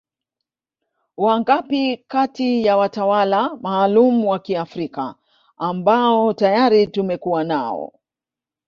[1.17, 5.15] Wangapi kati ya watawala maalum wa Kiafrika
[5.57, 7.93] ambao tayari tumekuwa nao